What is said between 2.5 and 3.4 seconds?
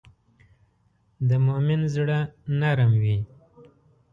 نرم وي.